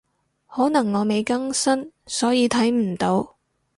[0.47, 3.35] 可能我未更新，所以睇唔到